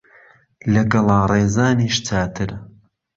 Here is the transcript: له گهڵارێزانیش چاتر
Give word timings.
له 0.73 0.81
گهڵارێزانیش 0.91 1.95
چاتر 2.07 2.49